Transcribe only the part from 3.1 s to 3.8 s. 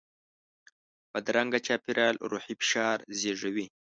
زیږوي